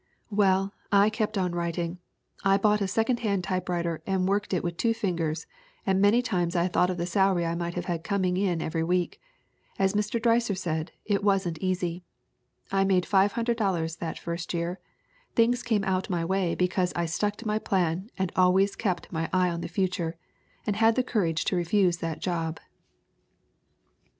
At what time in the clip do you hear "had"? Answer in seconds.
7.85-8.03, 20.77-20.95